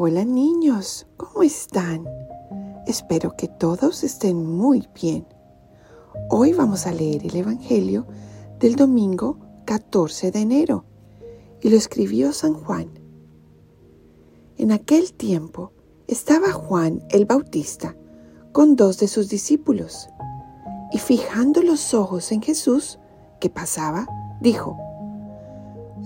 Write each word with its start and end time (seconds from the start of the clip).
Hola 0.00 0.24
niños, 0.24 1.08
¿cómo 1.16 1.42
están? 1.42 2.06
Espero 2.86 3.34
que 3.36 3.48
todos 3.48 4.04
estén 4.04 4.46
muy 4.46 4.88
bien. 4.94 5.26
Hoy 6.30 6.52
vamos 6.52 6.86
a 6.86 6.92
leer 6.92 7.26
el 7.26 7.34
Evangelio 7.34 8.06
del 8.60 8.76
domingo 8.76 9.40
14 9.64 10.30
de 10.30 10.38
enero 10.38 10.84
y 11.60 11.70
lo 11.70 11.76
escribió 11.76 12.32
San 12.32 12.54
Juan. 12.54 12.90
En 14.56 14.70
aquel 14.70 15.14
tiempo 15.14 15.72
estaba 16.06 16.52
Juan 16.52 17.02
el 17.10 17.24
Bautista 17.24 17.96
con 18.52 18.76
dos 18.76 19.00
de 19.00 19.08
sus 19.08 19.28
discípulos 19.28 20.08
y 20.92 20.98
fijando 20.98 21.60
los 21.60 21.92
ojos 21.92 22.30
en 22.30 22.40
Jesús 22.40 23.00
que 23.40 23.50
pasaba, 23.50 24.06
dijo, 24.40 24.76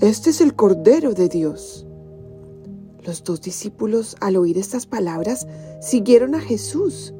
Este 0.00 0.30
es 0.30 0.40
el 0.40 0.56
Cordero 0.56 1.12
de 1.12 1.28
Dios. 1.28 1.86
Los 3.04 3.24
dos 3.24 3.40
discípulos, 3.40 4.16
al 4.20 4.36
oír 4.36 4.58
estas 4.58 4.86
palabras, 4.86 5.48
siguieron 5.80 6.36
a 6.36 6.40
Jesús. 6.40 7.12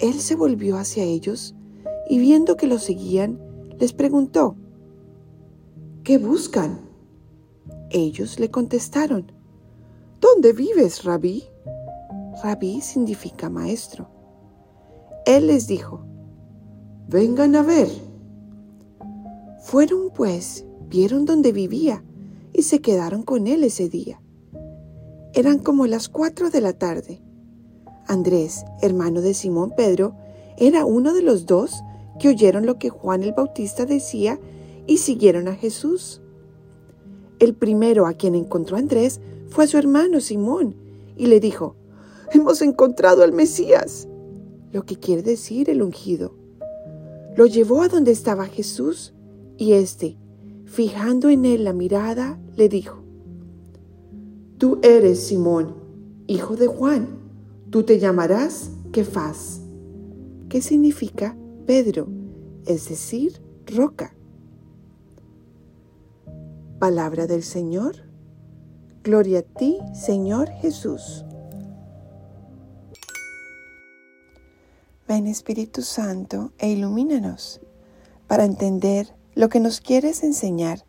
Él 0.00 0.14
se 0.14 0.34
volvió 0.34 0.76
hacia 0.76 1.04
ellos 1.04 1.54
y 2.08 2.18
viendo 2.18 2.56
que 2.56 2.66
lo 2.66 2.78
seguían, 2.78 3.40
les 3.78 3.92
preguntó, 3.92 4.56
¿qué 6.02 6.18
buscan? 6.18 6.80
Ellos 7.90 8.40
le 8.40 8.50
contestaron, 8.50 9.30
¿dónde 10.20 10.52
vives, 10.52 11.04
rabí? 11.04 11.44
Rabí 12.42 12.80
significa 12.80 13.48
maestro. 13.48 14.08
Él 15.26 15.46
les 15.46 15.68
dijo, 15.68 16.04
vengan 17.08 17.54
a 17.54 17.62
ver. 17.62 17.88
Fueron 19.60 20.10
pues, 20.10 20.64
vieron 20.88 21.24
dónde 21.24 21.52
vivía 21.52 22.02
y 22.52 22.62
se 22.62 22.80
quedaron 22.80 23.22
con 23.22 23.46
él 23.46 23.62
ese 23.62 23.88
día. 23.88 24.20
Eran 25.34 25.58
como 25.58 25.86
las 25.86 26.08
cuatro 26.08 26.50
de 26.50 26.60
la 26.60 26.72
tarde. 26.72 27.20
Andrés, 28.06 28.64
hermano 28.80 29.20
de 29.20 29.34
Simón 29.34 29.72
Pedro, 29.76 30.16
era 30.56 30.84
uno 30.84 31.12
de 31.12 31.22
los 31.22 31.46
dos 31.46 31.82
que 32.18 32.28
oyeron 32.28 32.66
lo 32.66 32.78
que 32.78 32.88
Juan 32.88 33.22
el 33.22 33.32
Bautista 33.32 33.86
decía 33.86 34.40
y 34.86 34.98
siguieron 34.98 35.46
a 35.48 35.54
Jesús. 35.54 36.20
El 37.38 37.54
primero 37.54 38.06
a 38.06 38.14
quien 38.14 38.34
encontró 38.34 38.76
Andrés 38.76 39.20
fue 39.48 39.66
su 39.66 39.76
hermano 39.76 40.20
Simón 40.20 40.74
y 41.16 41.26
le 41.26 41.40
dijo, 41.40 41.76
Hemos 42.32 42.60
encontrado 42.62 43.22
al 43.22 43.32
Mesías, 43.32 44.08
lo 44.72 44.84
que 44.84 44.96
quiere 44.96 45.22
decir 45.22 45.70
el 45.70 45.82
ungido. 45.82 46.34
Lo 47.36 47.46
llevó 47.46 47.82
a 47.82 47.88
donde 47.88 48.10
estaba 48.10 48.46
Jesús 48.46 49.14
y 49.56 49.72
éste, 49.72 50.18
fijando 50.64 51.28
en 51.28 51.44
él 51.44 51.64
la 51.64 51.72
mirada, 51.72 52.38
le 52.56 52.68
dijo, 52.68 53.02
Tú 54.58 54.80
eres 54.82 55.24
Simón, 55.28 55.76
hijo 56.26 56.56
de 56.56 56.66
Juan. 56.66 57.20
Tú 57.70 57.84
te 57.84 58.00
llamarás 58.00 58.72
Kefas. 58.90 59.60
¿Qué 60.48 60.60
significa 60.62 61.36
Pedro? 61.64 62.08
Es 62.66 62.88
decir, 62.88 63.40
roca. 63.66 64.16
Palabra 66.80 67.28
del 67.28 67.44
Señor. 67.44 67.96
Gloria 69.04 69.38
a 69.38 69.42
ti, 69.42 69.78
Señor 69.94 70.48
Jesús. 70.60 71.24
Ven 75.06 75.28
Espíritu 75.28 75.82
Santo 75.82 76.52
e 76.58 76.68
ilumínanos 76.70 77.60
para 78.26 78.44
entender 78.44 79.14
lo 79.36 79.48
que 79.48 79.60
nos 79.60 79.80
quieres 79.80 80.24
enseñar 80.24 80.84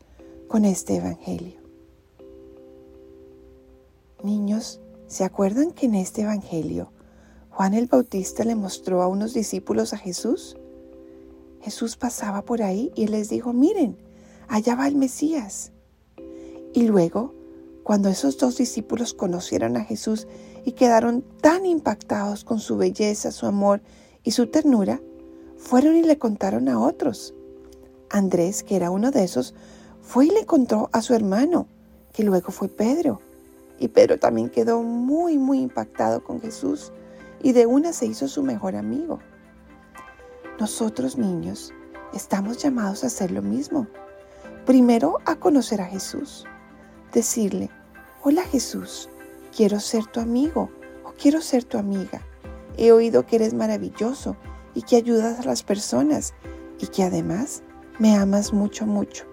con 0.47 0.65
este 0.65 0.95
Evangelio. 0.95 1.58
Niños, 4.23 4.81
¿se 5.07 5.23
acuerdan 5.23 5.71
que 5.71 5.85
en 5.85 5.95
este 5.95 6.23
Evangelio 6.23 6.91
Juan 7.51 7.73
el 7.73 7.87
Bautista 7.87 8.43
le 8.43 8.55
mostró 8.55 9.01
a 9.01 9.07
unos 9.07 9.33
discípulos 9.33 9.93
a 9.93 9.97
Jesús? 9.97 10.57
Jesús 11.61 11.95
pasaba 11.95 12.41
por 12.41 12.61
ahí 12.61 12.91
y 12.95 13.07
les 13.07 13.29
dijo, 13.29 13.53
miren, 13.53 13.97
allá 14.49 14.75
va 14.75 14.87
el 14.89 14.95
Mesías. 14.95 15.71
Y 16.73 16.83
luego, 16.83 17.33
cuando 17.83 18.09
esos 18.09 18.37
dos 18.37 18.57
discípulos 18.57 19.13
conocieron 19.13 19.77
a 19.77 19.85
Jesús 19.85 20.27
y 20.65 20.73
quedaron 20.73 21.23
tan 21.41 21.65
impactados 21.65 22.43
con 22.43 22.59
su 22.59 22.75
belleza, 22.75 23.31
su 23.31 23.45
amor 23.45 23.81
y 24.23 24.31
su 24.31 24.47
ternura, 24.47 25.01
fueron 25.55 25.95
y 25.95 26.03
le 26.03 26.17
contaron 26.17 26.67
a 26.67 26.79
otros. 26.79 27.33
Andrés, 28.09 28.63
que 28.63 28.75
era 28.75 28.91
uno 28.91 29.11
de 29.11 29.23
esos, 29.23 29.53
fue 30.01 30.25
y 30.25 30.29
le 30.31 30.45
contó 30.45 30.89
a 30.91 31.01
su 31.01 31.13
hermano, 31.13 31.67
que 32.11 32.23
luego 32.23 32.51
fue 32.51 32.67
Pedro. 32.67 33.21
Y 33.79 33.87
Pedro 33.87 34.19
también 34.19 34.49
quedó 34.49 34.83
muy, 34.83 35.37
muy 35.37 35.61
impactado 35.61 36.23
con 36.23 36.41
Jesús 36.41 36.91
y 37.41 37.53
de 37.53 37.65
una 37.65 37.93
se 37.93 38.05
hizo 38.05 38.27
su 38.27 38.43
mejor 38.43 38.75
amigo. 38.75 39.19
Nosotros 40.59 41.17
niños 41.17 41.73
estamos 42.13 42.57
llamados 42.57 43.03
a 43.03 43.07
hacer 43.07 43.31
lo 43.31 43.41
mismo. 43.41 43.87
Primero 44.65 45.19
a 45.25 45.35
conocer 45.35 45.81
a 45.81 45.85
Jesús. 45.85 46.45
Decirle, 47.13 47.69
hola 48.21 48.43
Jesús, 48.43 49.09
quiero 49.55 49.79
ser 49.79 50.05
tu 50.05 50.19
amigo 50.19 50.69
o 51.05 51.13
quiero 51.13 51.41
ser 51.41 51.63
tu 51.63 51.77
amiga. 51.77 52.21
He 52.77 52.91
oído 52.91 53.25
que 53.25 53.37
eres 53.37 53.53
maravilloso 53.53 54.35
y 54.75 54.81
que 54.81 54.97
ayudas 54.97 55.39
a 55.39 55.43
las 55.43 55.63
personas 55.63 56.33
y 56.77 56.87
que 56.87 57.03
además 57.03 57.63
me 57.97 58.15
amas 58.15 58.53
mucho, 58.53 58.85
mucho. 58.85 59.25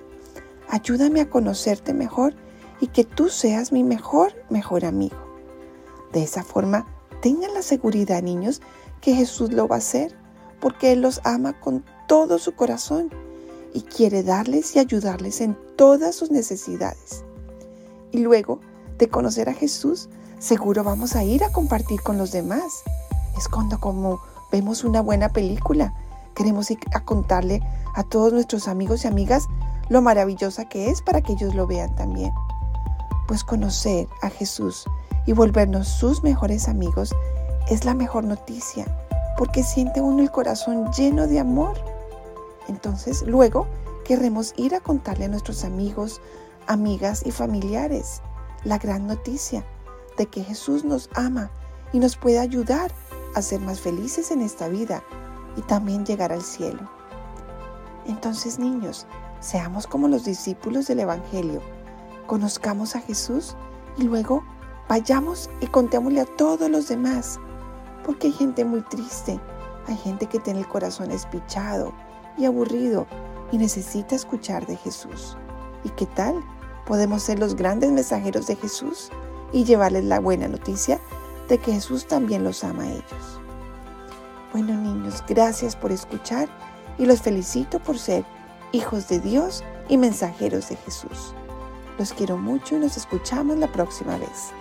Ayúdame 0.69 1.21
a 1.21 1.31
conocerte 1.31 1.93
mejor 1.93 2.35
y 2.81 2.89
que 2.89 3.05
tú 3.05 3.29
seas 3.29 3.73
mi 3.73 3.83
mejor, 3.83 4.33
mejor 4.51 4.85
amigo. 4.85 5.17
De 6.13 6.23
esa 6.23 6.45
forma, 6.45 6.87
tengan 7.21 7.55
la 7.55 7.63
seguridad, 7.63 8.23
niños, 8.23 8.61
que 9.01 9.15
Jesús 9.15 9.53
lo 9.53 9.69
va 9.69 9.77
a 9.77 9.79
hacer, 9.79 10.17
porque 10.61 10.93
Él 10.93 11.01
los 11.01 11.21
ama 11.25 11.59
con 11.61 11.85
todo 12.07 12.39
su 12.39 12.55
corazón 12.55 13.11
y 13.73 13.83
quiere 13.83 14.23
darles 14.23 14.75
y 14.75 14.79
ayudarles 14.79 15.41
en 15.41 15.57
todas 15.77 16.15
sus 16.15 16.31
necesidades. 16.31 17.25
Y 18.13 18.19
luego 18.19 18.61
de 18.99 19.09
conocer 19.09 19.49
a 19.49 19.55
Jesús, 19.55 20.09
seguro 20.39 20.85
vamos 20.85 21.15
a 21.17 21.25
ir 21.25 21.45
a 21.45 21.53
compartir 21.53 22.01
con 22.01 22.17
los 22.17 22.33
demás. 22.33 22.83
Es 23.37 23.49
cuando 23.49 23.79
como 23.79 24.21
vemos 24.51 24.85
una 24.85 25.03
buena 25.03 25.29
película, 25.29 25.95
queremos 26.35 26.71
ir 26.71 26.79
a 26.95 27.05
contarle 27.05 27.61
a 27.95 28.05
todos 28.05 28.33
nuestros 28.33 28.69
amigos 28.69 29.05
y 29.05 29.09
amigas 29.09 29.47
lo 29.89 30.03
maravillosa 30.03 30.69
que 30.69 30.91
es 30.91 31.03
para 31.03 31.21
que 31.21 31.33
ellos 31.33 31.55
lo 31.55 31.67
vean 31.67 31.95
también 31.95 32.33
pues 33.27 33.45
conocer 33.45 34.09
a 34.23 34.31
Jesús 34.31 34.85
y 35.27 35.33
volvernos 35.33 35.89
sus 35.89 36.23
mejores 36.23 36.69
amigos 36.69 37.15
es 37.69 37.85
la 37.85 37.95
mejor 37.95 38.25
noticia, 38.25 38.87
porque 39.37 39.63
siente 39.63 40.01
uno 40.01 40.23
el 40.23 40.31
corazón 40.31 40.91
lleno 40.93 41.27
de 41.27 41.41
amor. 41.41 41.75
Entonces 42.69 43.23
luego 43.27 43.67
querremos 44.05 44.55
ir 44.57 44.75
a 44.75 44.81
contarle 44.81 45.25
a 45.25 45.29
nuestros 45.29 45.65
amigos, 45.65 46.21
amigas 46.67 47.25
y 47.27 47.33
familiares 47.33 48.23
la 48.65 48.79
gran 48.79 49.07
noticia 49.07 49.65
de 50.17 50.27
que 50.27 50.43
Jesús 50.43 50.85
nos 50.85 51.11
ama 51.15 51.51
y 51.93 51.99
nos 51.99 52.17
puede 52.17 52.39
ayudar 52.39 52.93
a 53.35 53.43
ser 53.43 53.61
más 53.61 53.81
felices 53.81 54.31
en 54.31 54.43
esta 54.43 54.69
vida 54.69 55.03
y 55.57 55.63
también 55.63 56.07
llegar 56.07 56.33
al 56.33 56.43
cielo. 56.43 56.91
Entonces 58.07 58.59
niños, 58.59 59.07
seamos 59.41 59.87
como 59.87 60.09
los 60.09 60.25
discípulos 60.25 60.87
del 60.87 61.01
Evangelio 61.01 61.61
conozcamos 62.27 62.97
a 62.97 63.01
Jesús 63.01 63.57
y 63.97 64.05
luego 64.05 64.45
vayamos 64.89 65.51
y 65.61 65.67
contémosle 65.67 66.21
a 66.21 66.27
todos 66.27 66.71
los 66.71 66.89
demás. 66.89 67.39
Porque 68.05 68.29
hay 68.29 68.33
gente 68.33 68.65
muy 68.65 68.83
triste, 68.83 69.41
hay 69.87 69.97
gente 69.97 70.27
que 70.27 70.39
tiene 70.39 70.61
el 70.61 70.69
corazón 70.69 71.11
espichado 71.11 71.93
y 72.37 72.45
aburrido 72.45 73.07
y 73.53 73.59
necesita 73.59 74.15
escuchar 74.15 74.67
de 74.67 74.77
Jesús. 74.77 75.37
¿Y 75.85 75.91
qué 75.91 76.07
tal? 76.07 76.43
Podemos 76.85 77.23
ser 77.23 77.39
los 77.39 77.57
grandes 77.57 77.91
mensajeros 77.91 78.47
de 78.47 78.57
Jesús 78.57 79.11
y 79.53 79.65
llevarles 79.65 80.05
la 80.05 80.21
buena 80.21 80.49
noticia 80.49 81.01
de 81.49 81.59
que 81.59 81.73
Jesús 81.73 82.07
también 82.07 82.45
los 82.45 82.65
ama 82.65 82.85
a 82.85 82.91
ellos. 82.91 83.41
Bueno 84.53 84.75
niños, 84.75 85.23
gracias 85.29 85.77
por 85.77 85.93
escuchar 85.93 86.49
y 86.99 87.07
los 87.07 87.23
felicito 87.23 87.79
por 87.79 87.99
ser 87.99 88.25
hijos 88.73 89.09
de 89.09 89.21
Dios 89.21 89.65
y 89.89 89.99
mensajeros 89.99 90.69
de 90.69 90.77
Jesús. 90.77 91.35
Los 91.99 92.13
quiero 92.13 92.37
mucho 92.37 92.77
y 92.77 92.81
nos 92.81 92.97
escuchamos 92.97 93.57
la 93.57 93.69
próxima 93.69 94.19
vez. 94.19 94.53